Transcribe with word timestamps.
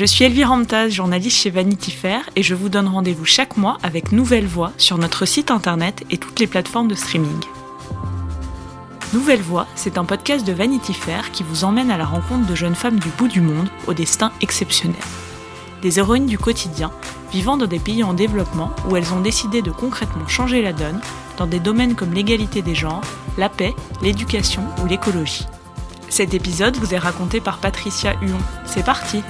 Je 0.00 0.06
suis 0.06 0.24
Elvire 0.24 0.48
Ramtaz, 0.48 0.88
journaliste 0.88 1.36
chez 1.36 1.50
Vanity 1.50 1.90
Fair, 1.90 2.22
et 2.34 2.42
je 2.42 2.54
vous 2.54 2.70
donne 2.70 2.88
rendez-vous 2.88 3.26
chaque 3.26 3.58
mois 3.58 3.76
avec 3.82 4.12
Nouvelle 4.12 4.46
Voix 4.46 4.72
sur 4.78 4.96
notre 4.96 5.26
site 5.26 5.50
internet 5.50 6.06
et 6.08 6.16
toutes 6.16 6.40
les 6.40 6.46
plateformes 6.46 6.88
de 6.88 6.94
streaming. 6.94 7.38
Nouvelle 9.12 9.42
Voix, 9.42 9.66
c'est 9.74 9.98
un 9.98 10.06
podcast 10.06 10.46
de 10.46 10.54
Vanity 10.54 10.94
Fair 10.94 11.30
qui 11.32 11.42
vous 11.42 11.64
emmène 11.64 11.90
à 11.90 11.98
la 11.98 12.06
rencontre 12.06 12.46
de 12.46 12.54
jeunes 12.54 12.76
femmes 12.76 12.98
du 12.98 13.10
bout 13.18 13.28
du 13.28 13.42
monde 13.42 13.68
au 13.88 13.92
destin 13.92 14.32
exceptionnel. 14.40 15.02
Des 15.82 15.98
héroïnes 15.98 16.24
du 16.24 16.38
quotidien, 16.38 16.90
vivant 17.30 17.58
dans 17.58 17.66
des 17.66 17.78
pays 17.78 18.02
en 18.02 18.14
développement 18.14 18.70
où 18.88 18.96
elles 18.96 19.12
ont 19.12 19.20
décidé 19.20 19.60
de 19.60 19.70
concrètement 19.70 20.26
changer 20.26 20.62
la 20.62 20.72
donne 20.72 21.02
dans 21.36 21.46
des 21.46 21.60
domaines 21.60 21.94
comme 21.94 22.14
l'égalité 22.14 22.62
des 22.62 22.74
genres, 22.74 23.02
la 23.36 23.50
paix, 23.50 23.74
l'éducation 24.00 24.62
ou 24.82 24.86
l'écologie. 24.86 25.46
Cet 26.08 26.32
épisode 26.32 26.78
vous 26.78 26.94
est 26.94 26.98
raconté 26.98 27.42
par 27.42 27.58
Patricia 27.58 28.14
Huon. 28.22 28.40
C'est 28.64 28.84
parti 28.84 29.22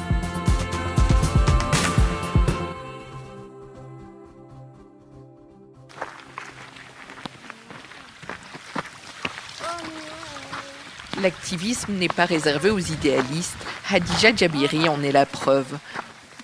L'activisme 11.23 11.93
n'est 11.95 12.09
pas 12.09 12.25
réservé 12.25 12.71
aux 12.71 12.79
idéalistes. 12.79 13.57
Hadija 13.91 14.35
Jabiri 14.35 14.89
en 14.89 15.03
est 15.03 15.13
la 15.13 15.27
preuve. 15.27 15.79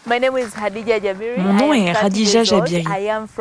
Mon 0.07 1.53
nom 1.53 1.73
est 1.73 1.97
Hadija 1.97 2.45
Jabiri. 2.45 2.84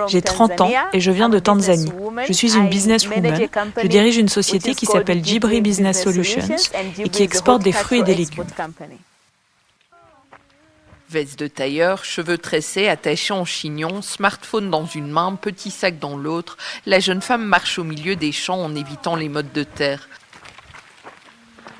J'ai 0.07 0.21
30 0.21 0.61
ans 0.61 0.71
et 0.93 0.99
je 0.99 1.11
viens 1.11 1.29
de 1.29 1.39
Tanzanie. 1.39 1.91
Je 2.27 2.33
suis 2.33 2.55
une 2.55 2.69
businesswoman. 2.69 3.49
Je 3.81 3.87
dirige 3.87 4.17
une 4.17 4.29
société 4.29 4.73
qui 4.73 4.85
s'appelle 4.85 5.23
Jibri 5.23 5.61
Business 5.61 6.03
Solutions 6.03 6.55
et 6.99 7.09
qui 7.09 7.23
exporte 7.23 7.61
des 7.61 7.71
fruits 7.71 7.99
et 7.99 8.03
des 8.03 8.15
légumes. 8.15 8.45
Veste 11.07 11.37
de 11.37 11.47
tailleur, 11.47 12.03
cheveux 12.03 12.39
tressés, 12.39 12.87
attachés 12.87 13.33
en 13.33 13.45
chignon, 13.45 14.01
smartphone 14.01 14.71
dans 14.71 14.85
une 14.85 15.07
main, 15.07 15.37
petit 15.39 15.69
sac 15.69 15.99
dans 15.99 16.17
l'autre, 16.17 16.57
la 16.87 16.99
jeune 16.99 17.21
femme 17.21 17.45
marche 17.45 17.77
au 17.77 17.83
milieu 17.83 18.15
des 18.15 18.31
champs 18.31 18.59
en 18.59 18.75
évitant 18.75 19.15
les 19.15 19.29
modes 19.29 19.53
de 19.53 19.63
terre. 19.63 20.09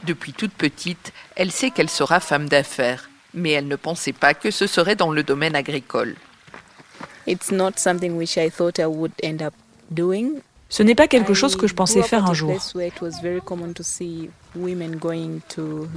Depuis 0.06 0.34
toute 0.34 0.54
petite, 0.54 1.14
elle 1.36 1.52
sait 1.52 1.72
qu'elle 1.72 1.90
sera 1.90 2.20
femme 2.20 2.48
d'affaires, 2.48 3.10
mais 3.34 3.52
elle 3.52 3.68
ne 3.68 3.76
pensait 3.76 4.14
pas 4.14 4.34
que 4.34 4.52
ce 4.52 4.68
serait 4.68 4.96
dans 4.96 5.12
le 5.12 5.24
domaine 5.24 5.56
agricole. 5.56 6.16
Ce 10.70 10.84
n'est 10.84 10.96
pas 10.96 11.08
quelque 11.08 11.34
chose 11.34 11.56
que 11.56 11.68
je 11.68 11.74
pensais 11.74 12.02
faire 12.02 12.26
un 12.26 12.34
jour. 12.34 12.60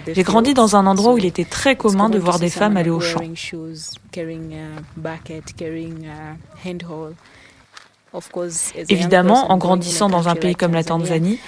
J'ai 0.06 0.22
grandi 0.22 0.54
dans 0.54 0.76
un 0.76 0.86
endroit 0.86 1.14
où 1.14 1.18
il 1.18 1.24
était 1.24 1.44
très 1.44 1.76
commun 1.76 2.08
de 2.10 2.18
voir 2.18 2.38
des 2.38 2.50
femmes 2.50 2.76
aller 2.76 2.90
au 2.90 3.00
champ. 3.00 3.20
Évidemment, 8.88 9.52
en 9.52 9.56
grandissant 9.58 10.08
dans 10.08 10.28
un 10.28 10.34
pays 10.34 10.54
comme 10.54 10.72
la 10.72 10.84
Tanzanie, 10.84 11.38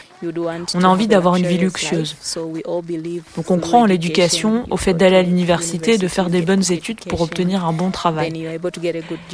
on 0.75 0.85
a 0.85 0.89
envie 0.89 1.09
d'avoir 1.09 1.37
une 1.37 1.47
vie 1.47 1.57
luxueuse. 1.57 2.17
Donc 3.37 3.51
on 3.51 3.59
croit 3.59 3.81
en 3.81 3.87
l'éducation, 3.87 4.67
au 4.71 4.77
fait 4.77 4.95
d'aller 4.95 5.17
à 5.17 5.23
l'université 5.23 5.97
de 5.97 6.09
faire 6.09 6.29
des 6.29 6.43
bonnes 6.43 6.71
études 6.71 7.01
pour 7.09 7.23
obtenir 7.23 7.65
un 7.65 7.73
bon 7.73 7.91
travail. 7.91 8.33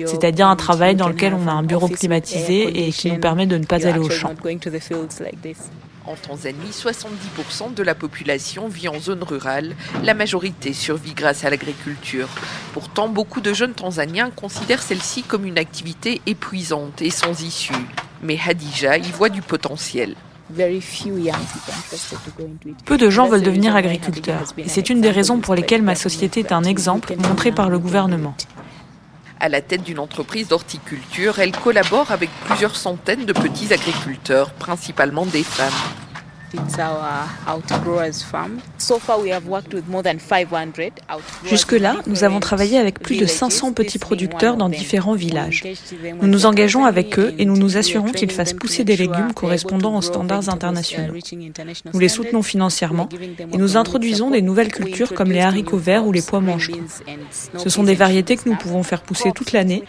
C'est-à-dire 0.04 0.46
un 0.46 0.56
travail 0.56 0.94
dans 0.94 1.08
lequel 1.08 1.34
on 1.34 1.48
a 1.48 1.52
un 1.52 1.62
bureau 1.62 1.88
climatisé 1.88 2.86
et 2.86 2.92
qui 2.92 3.10
nous 3.10 3.18
permet 3.18 3.46
de 3.46 3.58
ne 3.58 3.64
pas 3.64 3.86
aller 3.86 3.98
au 3.98 4.10
champ. 4.10 4.30
En 6.06 6.14
Tanzanie, 6.14 6.70
70% 6.70 7.74
de 7.74 7.82
la 7.82 7.96
population 7.96 8.68
vit 8.68 8.88
en 8.88 9.00
zone 9.00 9.24
rurale. 9.24 9.74
La 10.04 10.14
majorité 10.14 10.72
survit 10.72 11.14
grâce 11.14 11.44
à 11.44 11.50
l'agriculture. 11.50 12.28
Pourtant, 12.72 13.08
beaucoup 13.08 13.40
de 13.40 13.52
jeunes 13.52 13.74
Tanzaniens 13.74 14.30
considèrent 14.30 14.82
celle-ci 14.82 15.24
comme 15.24 15.44
une 15.44 15.58
activité 15.58 16.20
épuisante 16.26 17.02
et 17.02 17.10
sans 17.10 17.42
issue. 17.42 17.72
Mais 18.22 18.38
Hadija 18.38 18.98
y 18.98 19.10
voit 19.10 19.30
du 19.30 19.42
potentiel. 19.42 20.14
Peu 22.84 22.98
de 22.98 23.10
gens 23.10 23.26
veulent 23.26 23.42
devenir 23.42 23.74
agriculteurs. 23.74 24.44
Et 24.58 24.68
c'est 24.68 24.90
une 24.90 25.00
des 25.00 25.10
raisons 25.10 25.40
pour 25.40 25.56
lesquelles 25.56 25.82
ma 25.82 25.96
société 25.96 26.40
est 26.40 26.52
un 26.52 26.62
exemple 26.62 27.16
montré 27.16 27.50
par 27.50 27.68
le 27.68 27.80
gouvernement. 27.80 28.36
À 29.38 29.50
la 29.50 29.60
tête 29.60 29.82
d'une 29.82 29.98
entreprise 29.98 30.48
d'horticulture, 30.48 31.38
elle 31.38 31.52
collabore 31.52 32.10
avec 32.10 32.30
plusieurs 32.46 32.74
centaines 32.74 33.26
de 33.26 33.34
petits 33.34 33.72
agriculteurs, 33.72 34.50
principalement 34.52 35.26
des 35.26 35.42
femmes. 35.42 36.05
Jusque-là, 41.44 41.96
nous 42.06 42.24
avons 42.24 42.40
travaillé 42.40 42.78
avec 42.78 43.00
plus 43.00 43.16
de 43.16 43.26
500 43.26 43.72
petits 43.72 43.98
producteurs 43.98 44.56
dans 44.56 44.68
différents 44.68 45.14
villages. 45.14 45.64
Nous 46.20 46.28
nous 46.28 46.46
engageons 46.46 46.84
avec 46.84 47.18
eux 47.18 47.34
et 47.38 47.44
nous 47.44 47.56
nous 47.56 47.76
assurons 47.76 48.12
qu'ils 48.12 48.30
fassent 48.30 48.52
pousser 48.52 48.84
des 48.84 48.96
légumes 48.96 49.32
correspondant 49.34 49.96
aux 49.96 50.02
standards 50.02 50.48
internationaux. 50.48 51.14
Nous 51.92 52.00
les 52.00 52.08
soutenons 52.08 52.42
financièrement 52.42 53.08
et 53.52 53.56
nous 53.56 53.76
introduisons 53.76 54.30
des 54.30 54.42
nouvelles 54.42 54.72
cultures 54.72 55.14
comme 55.14 55.30
les 55.30 55.40
haricots 55.40 55.78
verts 55.78 56.06
ou 56.06 56.12
les 56.12 56.22
pois 56.22 56.40
manchots. 56.40 56.72
Ce 57.56 57.68
sont 57.68 57.84
des 57.84 57.94
variétés 57.94 58.36
que 58.36 58.48
nous 58.48 58.56
pouvons 58.56 58.82
faire 58.82 59.02
pousser 59.02 59.32
toute 59.32 59.52
l'année, 59.52 59.84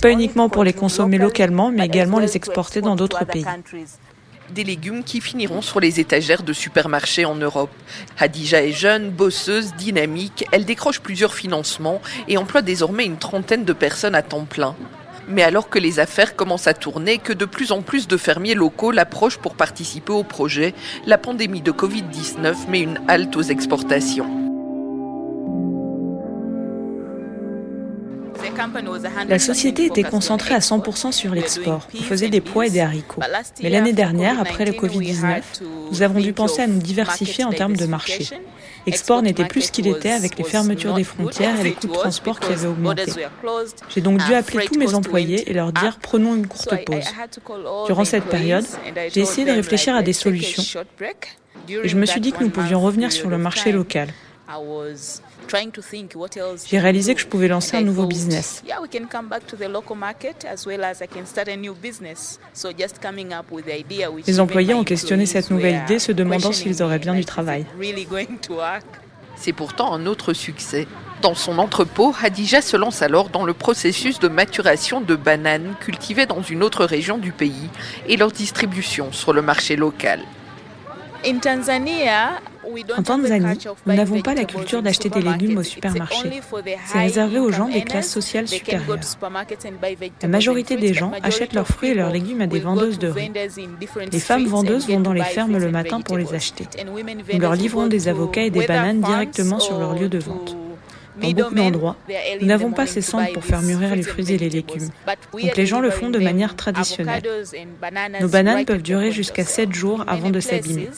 pas 0.00 0.10
uniquement 0.10 0.48
pour 0.48 0.64
les 0.64 0.72
consommer 0.72 1.18
localement, 1.18 1.70
mais 1.70 1.86
également 1.86 2.18
les 2.18 2.36
exporter 2.36 2.80
dans 2.80 2.96
d'autres 2.96 3.24
pays 3.24 3.44
des 4.50 4.64
légumes 4.64 5.04
qui 5.04 5.20
finiront 5.20 5.62
sur 5.62 5.80
les 5.80 6.00
étagères 6.00 6.42
de 6.42 6.52
supermarchés 6.52 7.24
en 7.24 7.34
Europe. 7.34 7.70
Hadija 8.18 8.62
est 8.62 8.72
jeune, 8.72 9.10
bosseuse, 9.10 9.74
dynamique, 9.74 10.44
elle 10.52 10.64
décroche 10.64 11.00
plusieurs 11.00 11.34
financements 11.34 12.02
et 12.28 12.36
emploie 12.36 12.62
désormais 12.62 13.06
une 13.06 13.18
trentaine 13.18 13.64
de 13.64 13.72
personnes 13.72 14.14
à 14.14 14.22
temps 14.22 14.44
plein. 14.44 14.76
Mais 15.26 15.42
alors 15.42 15.70
que 15.70 15.78
les 15.78 16.00
affaires 16.00 16.36
commencent 16.36 16.66
à 16.66 16.74
tourner, 16.74 17.16
que 17.16 17.32
de 17.32 17.46
plus 17.46 17.72
en 17.72 17.80
plus 17.80 18.06
de 18.06 18.18
fermiers 18.18 18.54
locaux 18.54 18.90
l'approchent 18.90 19.38
pour 19.38 19.54
participer 19.54 20.12
au 20.12 20.22
projet, 20.22 20.74
la 21.06 21.16
pandémie 21.16 21.62
de 21.62 21.72
Covid-19 21.72 22.68
met 22.68 22.80
une 22.80 23.00
halte 23.08 23.34
aux 23.36 23.42
exportations. 23.42 24.43
La 29.28 29.38
société 29.38 29.86
était 29.86 30.02
concentrée 30.02 30.54
à 30.54 30.58
100% 30.58 31.12
sur 31.12 31.34
l'export. 31.34 31.88
On 31.94 32.02
faisait 32.02 32.28
des 32.28 32.40
pois 32.40 32.66
et 32.66 32.70
des 32.70 32.80
haricots. 32.80 33.20
Mais 33.62 33.70
l'année 33.70 33.92
dernière, 33.92 34.40
après 34.40 34.64
le 34.64 34.72
Covid-19, 34.72 35.42
nous 35.90 36.02
avons 36.02 36.20
dû 36.20 36.32
penser 36.32 36.62
à 36.62 36.66
nous 36.66 36.78
diversifier 36.78 37.44
en 37.44 37.52
termes 37.52 37.76
de 37.76 37.86
marché. 37.86 38.28
L'export 38.86 39.22
n'était 39.22 39.46
plus 39.46 39.62
ce 39.62 39.72
qu'il 39.72 39.86
était 39.86 40.10
avec 40.10 40.36
les 40.36 40.44
fermetures 40.44 40.94
des 40.94 41.04
frontières 41.04 41.58
et 41.60 41.64
les 41.64 41.72
coûts 41.72 41.86
de 41.86 41.92
transport 41.92 42.38
qui 42.40 42.52
avaient 42.52 42.66
augmenté. 42.66 43.12
J'ai 43.88 44.00
donc 44.00 44.24
dû 44.24 44.34
appeler 44.34 44.66
tous 44.66 44.78
mes 44.78 44.94
employés 44.94 45.50
et 45.50 45.54
leur 45.54 45.72
dire 45.72 45.98
prenons 46.00 46.34
une 46.34 46.46
courte 46.46 46.84
pause. 46.84 47.04
Durant 47.86 48.04
cette 48.04 48.24
période, 48.24 48.66
j'ai 49.12 49.20
essayé 49.20 49.46
de 49.46 49.52
réfléchir 49.52 49.94
à 49.94 50.02
des 50.02 50.12
solutions 50.12 50.62
et 51.68 51.88
je 51.88 51.96
me 51.96 52.06
suis 52.06 52.20
dit 52.20 52.32
que 52.32 52.42
nous 52.44 52.50
pouvions 52.50 52.80
revenir 52.80 53.12
sur 53.12 53.30
le 53.30 53.38
marché 53.38 53.72
local. 53.72 54.08
J'ai 56.66 56.78
réalisé 56.78 57.14
que 57.14 57.20
je 57.20 57.26
pouvais 57.26 57.48
lancer 57.48 57.76
un 57.76 57.82
nouveau 57.82 58.06
business. 58.06 58.62
Les 64.26 64.40
employés 64.40 64.74
ont 64.74 64.84
questionné 64.84 65.26
cette 65.26 65.50
nouvelle 65.50 65.82
idée, 65.84 65.98
se 65.98 66.12
demandant 66.12 66.52
s'ils 66.52 66.82
auraient 66.82 66.98
bien 66.98 67.14
du 67.14 67.24
travail. 67.24 67.66
C'est 69.36 69.52
pourtant 69.52 69.92
un 69.92 70.06
autre 70.06 70.32
succès. 70.32 70.86
Dans 71.20 71.34
son 71.34 71.58
entrepôt, 71.58 72.14
Hadija 72.22 72.60
se 72.60 72.76
lance 72.76 73.02
alors 73.02 73.30
dans 73.30 73.44
le 73.44 73.54
processus 73.54 74.18
de 74.18 74.28
maturation 74.28 75.00
de 75.00 75.16
bananes 75.16 75.74
cultivées 75.80 76.26
dans 76.26 76.42
une 76.42 76.62
autre 76.62 76.84
région 76.84 77.18
du 77.18 77.32
pays 77.32 77.68
et 78.08 78.16
leur 78.16 78.30
distribution 78.30 79.12
sur 79.12 79.32
le 79.32 79.42
marché 79.42 79.76
local. 79.76 80.20
En 81.26 81.38
Tanzanie, 81.38 82.02
nous 83.86 83.94
n'avons 83.94 84.20
pas 84.20 84.34
la 84.34 84.44
culture 84.44 84.82
d'acheter 84.82 85.08
des 85.08 85.22
légumes 85.22 85.58
au 85.58 85.62
supermarché. 85.62 86.28
C'est 86.86 86.98
réservé 86.98 87.38
aux 87.38 87.52
gens 87.52 87.68
des 87.68 87.82
classes 87.82 88.10
sociales 88.10 88.48
supérieures. 88.48 88.98
La 90.22 90.28
majorité 90.28 90.76
des 90.76 90.94
gens 90.94 91.12
achètent 91.22 91.54
leurs 91.54 91.68
fruits 91.68 91.90
et 91.90 91.94
leurs 91.94 92.10
légumes 92.10 92.40
à 92.42 92.46
des 92.46 92.60
vendeuses 92.60 92.98
de 92.98 93.08
rue. 93.08 93.30
Les 94.12 94.20
femmes 94.20 94.46
vendeuses 94.46 94.88
vont 94.88 95.00
dans 95.00 95.12
les 95.12 95.24
fermes 95.24 95.58
le 95.58 95.70
matin 95.70 96.00
pour 96.00 96.16
les 96.16 96.34
acheter. 96.34 96.66
Nous 97.32 97.40
leur 97.40 97.54
livrons 97.54 97.86
des 97.86 98.08
avocats 98.08 98.42
et 98.42 98.50
des 98.50 98.66
bananes 98.66 99.00
directement 99.00 99.60
sur 99.60 99.78
leur 99.78 99.94
lieu 99.94 100.08
de 100.08 100.18
vente. 100.18 100.56
Dans 101.16 101.30
beaucoup 101.30 101.54
d'endroits, 101.54 101.96
nous 102.40 102.46
n'avons 102.46 102.72
pas 102.72 102.86
ces 102.86 103.00
centres 103.00 103.32
pour 103.32 103.44
faire 103.44 103.62
mûrir 103.62 103.94
les 103.94 104.02
fruits 104.02 104.32
et 104.32 104.38
les 104.38 104.50
légumes. 104.50 104.88
Donc 105.32 105.56
les 105.56 105.66
gens 105.66 105.80
le 105.80 105.90
font 105.90 106.10
de 106.10 106.18
manière 106.18 106.56
traditionnelle. 106.56 107.22
Nos 108.20 108.28
bananes 108.28 108.64
peuvent 108.64 108.82
durer 108.82 109.12
jusqu'à 109.12 109.44
7 109.44 109.72
jours 109.72 110.04
avant 110.08 110.30
de 110.30 110.40
s'abîmer. 110.40 110.88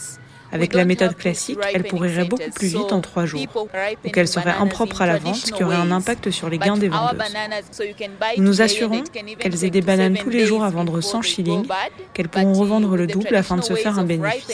Avec 0.52 0.74
la 0.74 0.84
méthode 0.84 1.16
classique, 1.16 1.58
elle 1.74 1.84
pourrirait 1.84 2.24
beaucoup 2.24 2.50
plus 2.54 2.68
vite 2.68 2.92
en 2.92 3.00
trois 3.00 3.26
jours, 3.26 3.40
ou 4.04 4.10
qu'elle 4.10 4.28
serait 4.28 4.54
impropre 4.58 5.02
à 5.02 5.06
la 5.06 5.18
vente, 5.18 5.36
ce 5.36 5.52
qui 5.52 5.64
aurait 5.64 5.76
un 5.76 5.90
impact 5.90 6.30
sur 6.30 6.48
les 6.48 6.58
gains 6.58 6.76
des 6.76 6.88
vendeuses. 6.88 7.20
Nous 8.36 8.44
nous 8.44 8.62
assurons 8.62 9.02
qu'elles 9.38 9.64
aient 9.64 9.70
des 9.70 9.80
bananes 9.80 10.16
tous 10.16 10.30
les 10.30 10.46
jours 10.46 10.64
à 10.64 10.70
vendre 10.70 11.00
100 11.00 11.22
shillings, 11.22 11.66
qu'elles 12.14 12.28
pourront 12.28 12.52
revendre 12.54 12.96
le 12.96 13.06
double 13.06 13.34
afin 13.34 13.56
de 13.56 13.62
se 13.62 13.74
faire 13.74 13.98
un 13.98 14.04
bénéfice. 14.04 14.46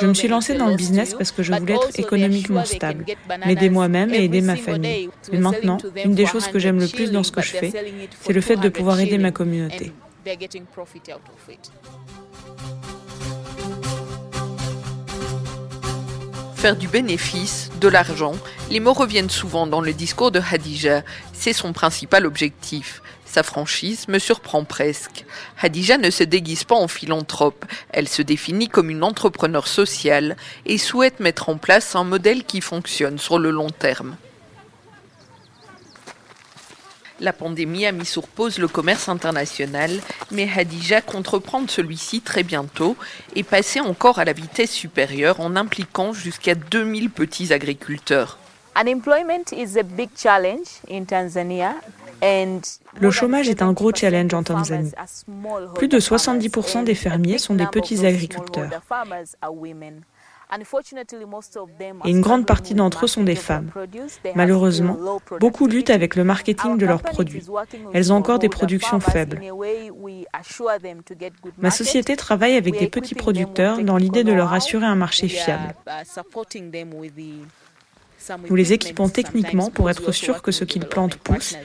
Je 0.00 0.06
me 0.06 0.14
suis 0.14 0.28
lancée 0.28 0.54
dans 0.54 0.68
le 0.68 0.76
business 0.76 1.14
parce 1.14 1.30
que 1.32 1.42
je 1.42 1.52
voulais 1.52 1.74
être 1.74 1.98
économiquement 1.98 2.64
stable, 2.64 3.04
m'aider 3.46 3.70
moi-même 3.70 4.12
et 4.14 4.24
aider 4.24 4.40
ma 4.40 4.56
famille. 4.56 5.10
Mais 5.32 5.38
maintenant, 5.38 5.78
une 6.04 6.14
des 6.14 6.26
choses 6.26 6.48
que 6.48 6.58
j'aime 6.58 6.78
le 6.78 6.88
plus 6.88 7.10
dans 7.10 7.22
ce 7.22 7.32
que 7.32 7.42
je 7.42 7.52
fais, 7.52 7.72
c'est 8.20 8.32
le 8.32 8.40
fait 8.40 8.56
de 8.56 8.68
pouvoir 8.68 9.00
aider 9.00 9.18
ma 9.18 9.30
communauté. 9.30 9.92
Faire 16.56 16.76
du 16.76 16.88
bénéfice, 16.88 17.70
de 17.80 17.88
l'argent, 17.88 18.32
les 18.70 18.80
mots 18.80 18.94
reviennent 18.94 19.28
souvent 19.28 19.66
dans 19.66 19.82
le 19.82 19.92
discours 19.92 20.30
de 20.30 20.40
Hadija. 20.40 21.02
C'est 21.34 21.52
son 21.52 21.74
principal 21.74 22.24
objectif. 22.24 23.02
Sa 23.26 23.42
franchise 23.42 24.08
me 24.08 24.18
surprend 24.18 24.64
presque. 24.64 25.26
Hadija 25.60 25.98
ne 25.98 26.08
se 26.08 26.24
déguise 26.24 26.64
pas 26.64 26.76
en 26.76 26.88
philanthrope. 26.88 27.66
Elle 27.90 28.08
se 28.08 28.22
définit 28.22 28.68
comme 28.68 28.88
une 28.88 29.04
entrepreneur 29.04 29.66
sociale 29.66 30.36
et 30.64 30.78
souhaite 30.78 31.20
mettre 31.20 31.50
en 31.50 31.58
place 31.58 31.96
un 31.96 32.04
modèle 32.04 32.44
qui 32.44 32.62
fonctionne 32.62 33.18
sur 33.18 33.38
le 33.38 33.50
long 33.50 33.70
terme. 33.70 34.16
La 37.20 37.32
pandémie 37.32 37.86
a 37.86 37.92
mis 37.92 38.04
sur 38.04 38.26
pause 38.26 38.58
le 38.58 38.66
commerce 38.66 39.08
international, 39.08 39.90
mais 40.32 40.48
Hadija 40.54 41.00
compte 41.00 41.28
reprendre 41.28 41.70
celui-ci 41.70 42.20
très 42.20 42.42
bientôt 42.42 42.96
et 43.36 43.44
passer 43.44 43.80
encore 43.80 44.18
à 44.18 44.24
la 44.24 44.32
vitesse 44.32 44.72
supérieure 44.72 45.38
en 45.40 45.54
impliquant 45.54 46.12
jusqu'à 46.12 46.56
2000 46.56 47.10
petits 47.10 47.52
agriculteurs. 47.52 48.38
Le 53.00 53.10
chômage 53.10 53.48
est 53.48 53.62
un 53.62 53.72
gros 53.72 53.94
challenge 53.94 54.34
en 54.34 54.42
Tanzanie. 54.42 54.92
Plus 55.76 55.88
de 55.88 56.00
70% 56.00 56.82
des 56.82 56.94
fermiers 56.96 57.38
sont 57.38 57.54
des 57.54 57.66
petits 57.66 58.04
agriculteurs. 58.04 58.70
Et 62.04 62.10
une 62.10 62.20
grande 62.20 62.46
partie 62.46 62.74
d'entre 62.74 63.04
eux 63.04 63.08
sont 63.08 63.24
des 63.24 63.34
femmes. 63.34 63.70
Malheureusement, 64.34 64.96
beaucoup 65.40 65.66
luttent 65.66 65.90
avec 65.90 66.16
le 66.16 66.24
marketing 66.24 66.78
de 66.78 66.86
leurs 66.86 67.02
produits. 67.02 67.44
Elles 67.92 68.12
ont 68.12 68.16
encore 68.16 68.38
des 68.38 68.48
productions 68.48 69.00
faibles. 69.00 69.40
Ma 71.58 71.70
société 71.70 72.16
travaille 72.16 72.56
avec 72.56 72.78
des 72.78 72.88
petits 72.88 73.14
producteurs 73.14 73.82
dans 73.82 73.96
l'idée 73.96 74.24
de 74.24 74.32
leur 74.32 74.52
assurer 74.52 74.86
un 74.86 74.96
marché 74.96 75.28
fiable. 75.28 75.74
Nous 78.48 78.56
les 78.56 78.72
équipons 78.72 79.08
techniquement 79.08 79.70
pour 79.70 79.90
être 79.90 80.12
sûrs 80.12 80.42
que 80.42 80.52
ce 80.52 80.64
qu'ils 80.64 80.86
plantent 80.86 81.16
pousse 81.16 81.56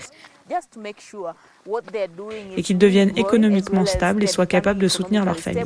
et 2.58 2.64
qu'ils 2.64 2.78
deviennent 2.78 3.18
économiquement 3.18 3.86
stables 3.86 4.24
et 4.24 4.28
soient 4.28 4.48
capables 4.48 4.80
de 4.80 4.88
soutenir 4.88 5.24
leur 5.26 5.40
famille. 5.40 5.64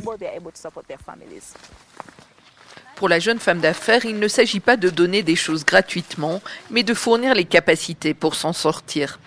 Pour 2.96 3.08
la 3.08 3.18
jeune 3.18 3.38
femme 3.38 3.60
d'affaires, 3.60 4.04
il 4.04 4.18
ne 4.18 4.28
s'agit 4.28 4.60
pas 4.60 4.76
de 4.76 4.88
donner 4.88 5.22
des 5.22 5.36
choses 5.36 5.64
gratuitement, 5.64 6.40
mais 6.70 6.82
de 6.82 6.94
fournir 6.94 7.34
les 7.34 7.44
capacités 7.44 8.14
pour 8.14 8.34
s'en 8.34 8.52
sortir. 8.52 9.18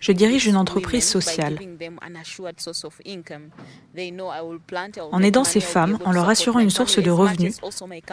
Je 0.00 0.12
dirige 0.12 0.46
une 0.46 0.56
entreprise 0.56 1.06
sociale. 1.06 1.58
En 5.12 5.22
aidant 5.22 5.44
ces 5.44 5.60
femmes, 5.60 5.98
en 6.04 6.12
leur 6.12 6.28
assurant 6.28 6.60
une 6.60 6.70
source 6.70 6.98
de 6.98 7.10
revenus, 7.10 7.60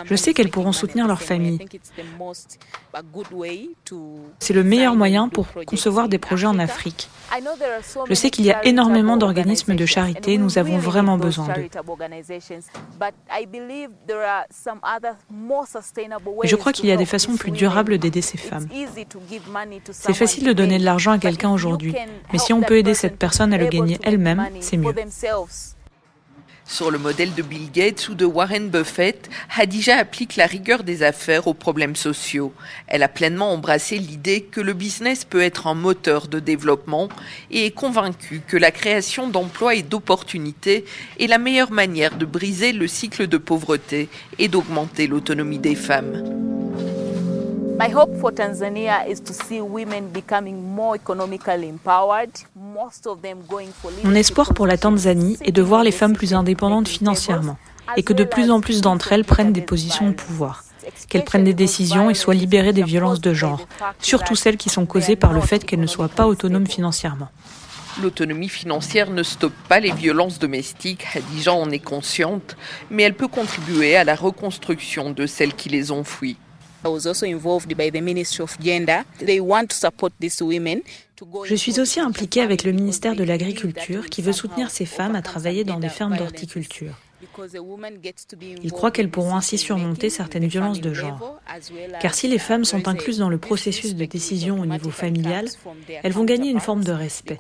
je 0.06 0.16
sais 0.16 0.34
qu'elles 0.34 0.50
pourront 0.50 0.74
soutenir 0.74 1.08
leur 1.08 1.22
famille. 1.22 1.60
C'est 4.40 4.54
le 4.54 4.64
meilleur 4.64 4.96
moyen 4.96 5.30
pour 5.30 5.48
concevoir 5.66 6.10
des 6.10 6.18
projets 6.18 6.48
en 6.48 6.60
Afrique. 6.60 7.10
Je 8.08 8.14
sais 8.14 8.30
qu'il 8.30 8.46
y 8.46 8.52
a 8.52 8.66
énormément 8.66 9.18
d'organismes 9.18 9.76
de 9.76 9.86
charité, 9.86 10.38
nous 10.38 10.58
avons 10.58 10.78
vraiment 10.78 11.18
besoin 11.18 11.48
d'eux. 11.48 11.70
Je 16.44 16.56
crois 16.56 16.74
qu'il 16.74 16.86
y 16.86 16.92
a 16.92 16.98
des 16.98 17.06
façons 17.06 17.36
plus 17.36 17.52
durables 17.52 17.98
d'aider 17.98 18.22
ces 18.22 18.38
femmes. 18.38 18.68
C'est 19.92 20.14
facile 20.14 20.46
de 20.46 20.54
donner 20.54 20.80
de 20.80 20.86
l'argent 20.86 21.12
à 21.12 21.18
quelqu'un 21.18 21.52
aujourd'hui, 21.52 21.96
mais 22.32 22.40
si 22.40 22.54
on 22.54 22.62
peut 22.62 22.78
aider 22.78 22.94
cette 22.94 23.18
personne 23.18 23.54
à 23.54 23.58
le 23.58 23.68
gagner 23.68 24.00
elle-même, 24.04 24.48
c'est 24.60 24.78
mieux. 24.78 24.94
Sur 26.70 26.92
le 26.92 27.00
modèle 27.00 27.34
de 27.34 27.42
Bill 27.42 27.72
Gates 27.72 28.10
ou 28.10 28.14
de 28.14 28.26
Warren 28.26 28.70
Buffett, 28.70 29.28
Hadija 29.58 29.98
applique 29.98 30.36
la 30.36 30.46
rigueur 30.46 30.84
des 30.84 31.02
affaires 31.02 31.48
aux 31.48 31.56
problèmes 31.56 31.96
sociaux. 31.96 32.54
Elle 32.86 33.02
a 33.02 33.08
pleinement 33.08 33.52
embrassé 33.52 33.98
l'idée 33.98 34.44
que 34.44 34.62
le 34.62 34.74
business 34.74 35.26
peut 35.26 35.42
être 35.42 35.66
un 35.66 35.74
moteur 35.74 36.28
de 36.28 36.40
développement 36.40 37.10
et 37.50 37.66
est 37.66 37.72
convaincue 37.72 38.44
que 38.48 38.56
la 38.56 38.70
création 38.70 39.28
d'emplois 39.28 39.74
et 39.74 39.82
d'opportunités 39.82 40.86
est 41.20 41.28
la 41.28 41.40
meilleure 41.40 41.72
manière 41.72 42.16
de 42.16 42.26
briser 42.26 42.72
le 42.72 42.88
cycle 42.88 43.26
de 43.26 43.38
pauvreté 43.38 44.08
et 44.38 44.48
d'augmenter 44.48 45.08
l'autonomie 45.08 45.58
des 45.58 45.76
femmes. 45.76 46.49
Mon 54.04 54.16
espoir 54.16 54.54
pour 54.54 54.68
la 54.68 54.78
Tanzanie 54.78 55.38
est 55.42 55.54
de 55.54 55.62
voir 55.62 55.84
les 55.84 55.94
femmes 55.94 56.12
plus 56.12 56.34
indépendantes 56.34 56.90
financièrement 56.90 57.58
et 57.96 58.04
que 58.04 58.12
de 58.12 58.26
plus 58.26 58.52
en 58.52 58.60
plus 58.60 58.82
d'entre 58.82 59.14
elles 59.14 59.24
prennent 59.24 59.54
des 59.54 59.62
positions 59.62 60.10
de 60.10 60.14
pouvoir, 60.14 60.66
qu'elles 61.08 61.24
prennent 61.24 61.46
des 61.46 61.54
décisions 61.54 62.10
et 62.10 62.16
soient 62.16 62.34
libérées 62.34 62.74
des 62.74 62.84
violences 62.84 63.22
de 63.22 63.34
genre, 63.34 63.66
surtout 64.00 64.36
celles 64.36 64.58
qui 64.58 64.70
sont 64.70 64.86
causées 64.86 65.16
par 65.16 65.32
le 65.32 65.40
fait 65.40 65.64
qu'elles 65.64 65.80
ne 65.80 65.88
soient 65.88 66.10
pas 66.10 66.28
autonomes 66.28 66.68
financièrement. 66.68 67.30
L'autonomie 68.02 68.50
financière 68.50 69.10
ne 69.10 69.24
stoppe 69.24 69.56
pas 69.70 69.80
les 69.80 69.92
violences 69.92 70.38
domestiques, 70.38 71.06
Hadija 71.16 71.54
en 71.54 71.72
est 71.72 71.80
consciente, 71.80 72.58
mais 72.92 73.04
elle 73.04 73.16
peut 73.16 73.30
contribuer 73.30 73.96
à 73.96 74.04
la 74.04 74.16
reconstruction 74.16 75.12
de 75.12 75.26
celles 75.26 75.54
qui 75.54 75.70
les 75.70 75.92
ont 75.92 76.04
fuies. 76.04 76.38
Je 81.46 81.56
suis 81.56 81.80
aussi 81.80 82.00
impliquée 82.00 82.42
avec 82.42 82.64
le 82.64 82.72
ministère 82.72 83.16
de 83.16 83.24
l'Agriculture 83.24 84.10
qui 84.10 84.22
veut 84.22 84.32
soutenir 84.32 84.72
ces 84.72 84.86
femmes 84.86 85.16
à 85.16 85.22
travailler 85.22 85.64
dans 85.64 85.80
des 85.80 85.90
fermes 85.90 86.18
d'horticulture. 86.18 86.94
Ils 88.64 88.72
croient 88.72 88.92
qu'elles 88.92 89.10
pourront 89.10 89.36
ainsi 89.36 89.58
surmonter 89.58 90.10
certaines 90.10 90.48
violences 90.48 90.82
de 90.82 90.94
genre. 90.94 91.40
Car 92.02 92.14
si 92.14 92.28
les 92.28 92.40
femmes 92.40 92.66
sont 92.66 92.88
incluses 92.88 93.18
dans 93.18 93.30
le 93.30 93.38
processus 93.38 93.96
de 93.96 94.06
décision 94.06 94.60
au 94.60 94.66
niveau 94.66 94.90
familial, 94.90 95.48
elles 96.04 96.14
vont 96.14 96.24
gagner 96.24 96.50
une 96.50 96.60
forme 96.60 96.84
de 96.84 96.92
respect. 96.92 97.40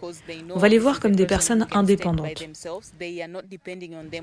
On 0.53 0.59
va 0.59 0.69
les 0.69 0.79
voir 0.79 0.99
comme 0.99 1.15
des 1.15 1.25
personnes 1.25 1.67
indépendantes. 1.71 2.43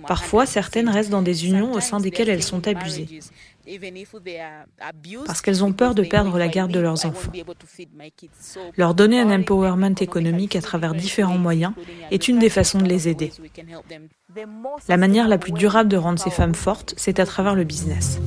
Parfois, 0.06 0.46
certaines 0.46 0.88
restent 0.88 1.10
dans 1.10 1.22
des 1.22 1.46
unions 1.46 1.72
au 1.72 1.80
sein 1.80 2.00
desquelles 2.00 2.28
elles 2.28 2.42
sont 2.42 2.66
abusées 2.66 3.20
parce 5.26 5.42
qu'elles 5.42 5.64
ont 5.64 5.72
peur 5.72 5.94
de 5.94 6.02
perdre 6.02 6.38
la 6.38 6.48
garde 6.48 6.70
de 6.70 6.80
leurs 6.80 7.04
enfants. 7.04 7.32
Leur 8.76 8.94
donner 8.94 9.20
un 9.20 9.30
empowerment 9.30 9.96
économique 10.00 10.56
à 10.56 10.62
travers 10.62 10.94
différents 10.94 11.38
moyens 11.38 11.72
est 12.10 12.28
une 12.28 12.38
des 12.38 12.50
façons 12.50 12.78
de 12.78 12.88
les 12.88 13.08
aider. 13.08 13.32
La 14.88 14.96
manière 14.96 15.28
la 15.28 15.38
plus 15.38 15.45
durable 15.52 15.88
de 15.88 15.96
rendre 15.96 16.18
ces 16.18 16.30
femmes 16.30 16.54
fortes, 16.54 16.94
c'est 16.96 17.20
à 17.20 17.26
travers 17.26 17.54
le 17.54 17.64
business. 17.64 18.18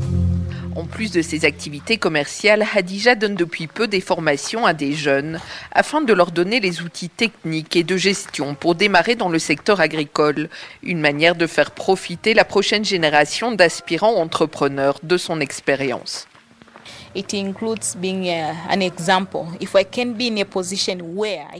En 0.75 0.85
plus 0.85 1.11
de 1.11 1.21
ses 1.21 1.43
activités 1.45 1.97
commerciales, 1.97 2.65
Hadija 2.73 3.15
donne 3.15 3.35
depuis 3.35 3.67
peu 3.67 3.87
des 3.87 3.99
formations 3.99 4.65
à 4.65 4.73
des 4.73 4.93
jeunes 4.93 5.39
afin 5.73 5.99
de 5.99 6.13
leur 6.13 6.31
donner 6.31 6.59
les 6.59 6.81
outils 6.81 7.09
techniques 7.09 7.75
et 7.75 7.83
de 7.83 7.97
gestion 7.97 8.55
pour 8.55 8.75
démarrer 8.75 9.15
dans 9.15 9.29
le 9.29 9.39
secteur 9.39 9.81
agricole, 9.81 10.49
une 10.81 11.01
manière 11.01 11.35
de 11.35 11.47
faire 11.47 11.71
profiter 11.71 12.33
la 12.33 12.45
prochaine 12.45 12.85
génération 12.85 13.51
d'aspirants 13.51 14.15
entrepreneurs 14.15 14.99
de 15.03 15.17
son 15.17 15.41
expérience. 15.41 16.27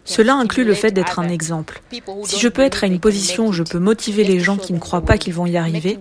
Cela 0.06 0.36
inclut 0.36 0.64
le 0.64 0.74
fait 0.74 0.92
d'être 0.92 1.20
un 1.20 1.30
exemple. 1.30 1.82
Si 2.24 2.40
je 2.40 2.48
peux 2.48 2.62
être 2.62 2.84
à 2.84 2.88
une 2.88 3.00
position 3.00 3.48
où 3.48 3.54
je 3.54 3.64
peux 3.64 3.80
motiver 3.80 4.24
les 4.24 4.40
gens 4.40 4.58
qui 4.58 4.74
ne 4.74 4.80
croient 4.80 5.06
pas 5.06 5.18
qu'ils 5.18 5.34
vont 5.34 5.46
y 5.46 5.58
arriver, 5.58 6.00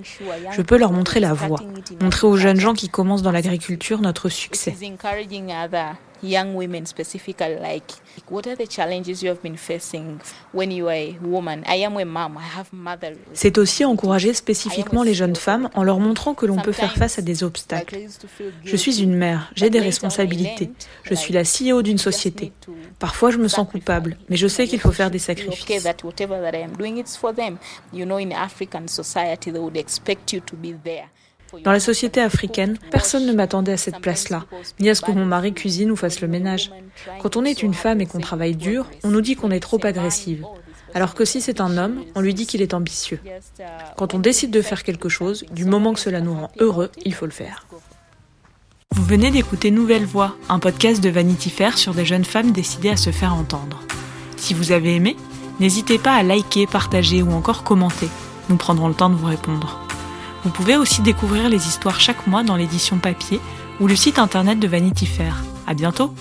je 0.52 0.62
peux 0.62 0.76
leur 0.76 0.93
montrer 0.93 1.21
la 1.21 1.33
voie, 1.33 1.61
montrer 2.00 2.26
aux 2.26 2.37
jeunes 2.37 2.61
gens 2.61 2.75
qui 2.75 2.88
commencent 2.88 3.23
dans 3.23 3.33
l'agriculture 3.33 4.00
notre 4.00 4.28
succès. 4.28 4.75
Young 6.22 6.54
women 6.54 6.87
specifically 6.87 7.56
like 7.60 7.92
what 8.28 8.46
are 8.46 8.56
the 8.56 8.66
challenges 8.66 9.22
you 9.22 9.28
have 9.28 9.40
been 9.42 9.56
facing 9.56 10.20
when 10.52 10.70
you 10.70 10.88
are 10.88 10.94
a 10.94 11.16
woman? 11.22 11.62
I 11.66 11.84
am 11.84 11.96
a 11.96 12.04
mom 12.04 12.37
i 12.38 12.58
have 12.58 12.68
mother. 12.72 13.12
C'est 13.32 13.58
aussi 13.58 13.84
encourager 13.84 14.34
spécifiquement 14.34 15.02
les 15.02 15.14
jeunes 15.14 15.37
femmes 15.37 15.68
en 15.75 15.82
leur 15.82 16.00
montrant 16.00 16.34
que 16.34 16.46
l'on 16.46 16.56
peut 16.56 16.72
faire 16.72 16.94
face 16.96 17.18
à 17.18 17.22
des 17.22 17.42
obstacles. 17.42 17.98
je 18.64 18.76
suis 18.76 19.02
une 19.02 19.14
mère 19.14 19.50
j'ai 19.54 19.70
des 19.70 19.80
responsabilités. 19.80 20.70
je 21.04 21.14
suis 21.14 21.32
la 21.32 21.42
CEO 21.42 21.82
d'une 21.82 21.98
société. 21.98 22.52
parfois 22.98 23.30
je 23.30 23.38
me 23.38 23.48
sens 23.48 23.68
coupable 23.68 24.16
mais 24.28 24.37
je 24.37 24.48
sais 24.48 24.66
qu'il 24.66 24.80
faut 24.80 24.92
faire 24.92 25.10
des 25.10 25.18
sacrifices 25.18 25.66
dans 31.64 31.73
la 31.73 31.81
société 31.81 32.21
africaine, 32.21 32.78
personne 32.90 33.26
ne 33.26 33.33
m'attendait 33.33 33.73
à 33.73 33.76
cette 33.76 34.00
place-là, 34.00 34.45
ni 34.81 34.88
à 34.90 34.95
ce 34.95 35.02
que 35.02 35.12
mon 35.12 35.25
mari 35.25 35.52
cuisine 35.52 35.90
ou 35.90 35.97
fasse 35.97 36.21
le 36.21 36.28
ménage. 36.28 36.71
Quand 37.21 37.37
on 37.37 37.45
est 37.45 37.62
une 37.62 37.75
femme 37.75 38.00
et 38.00 38.07
qu'on 38.07 38.21
travaille 38.21 38.57
dur, 38.57 38.87
on 39.05 39.09
nous 39.09 39.21
dit 39.21 39.37
qu'on 39.37 39.50
est 39.50 39.61
trop 39.61 39.85
agressive. 39.85 40.45
Alors 40.95 41.14
que 41.14 41.25
si 41.25 41.40
c'est 41.40 41.61
un 41.61 41.76
homme, 41.76 42.02
on 42.14 42.21
lui 42.21 42.35
dit 42.35 42.47
qu'il 42.47 42.62
est 42.62 42.75
ambitieux. 42.75 43.21
Quand 43.97 44.14
on 44.14 44.19
décide 44.19 44.50
de 44.50 44.62
faire 44.62 44.83
quelque 44.83 45.09
chose, 45.09 45.45
du 45.52 45.64
moment 45.64 45.93
que 45.93 46.00
cela 46.00 46.21
nous 46.21 46.35
rend 46.35 46.50
heureux, 46.59 46.90
il 47.05 47.14
faut 47.14 47.26
le 47.26 47.33
faire. 47.33 47.67
Vous 48.95 49.05
venez 49.05 49.31
d'écouter 49.31 49.71
Nouvelle 49.71 50.07
Voix, 50.07 50.37
un 50.49 50.59
podcast 50.59 51.02
de 51.02 51.11
Vanity 51.11 51.50
Fair 51.50 51.76
sur 51.76 51.95
des 51.95 52.07
jeunes 52.07 52.25
femmes 52.25 52.52
décidées 52.52 52.90
à 52.90 52.97
se 52.97 53.11
faire 53.11 53.35
entendre. 53.35 53.81
Si 54.37 54.55
vous 54.55 54.73
avez 54.73 54.95
aimé, 54.95 55.17
n'hésitez 55.61 55.99
pas 55.99 56.14
à 56.14 56.23
liker, 56.23 56.67
partager 56.67 57.23
ou 57.23 57.33
encore 57.33 57.64
commenter. 57.64 58.09
Nous 58.49 58.57
prendrons 58.57 58.88
le 58.88 58.95
temps 58.95 59.11
de 59.11 59.14
vous 59.14 59.26
répondre. 59.26 59.88
Vous 60.45 60.50
pouvez 60.50 60.76
aussi 60.76 61.02
découvrir 61.02 61.49
les 61.49 61.66
histoires 61.66 62.00
chaque 62.00 62.26
mois 62.26 62.45
dans 62.45 62.57
l'édition 62.57 62.99
papier 62.99 63.40
ou 63.80 63.87
le 63.87 63.97
site 63.97 64.18
internet 64.18 64.59
de 64.59 64.68
Vanity 64.68 65.07
Fair. 65.07 65.42
À 65.66 65.75
bientôt! 65.75 66.12